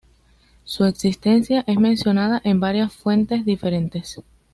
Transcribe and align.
Su 0.63 0.85
existencia 0.85 1.63
es 1.67 1.79
mencionada 1.79 2.41
en 2.43 2.59
varias 2.59 2.91
fuentes 2.91 3.45
diferentes. 3.45 4.17